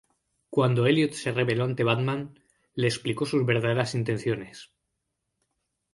[0.49, 2.39] Cuando Elliot se reveló ante Batman,
[2.73, 4.71] le explicó sus verdaderas intenciones.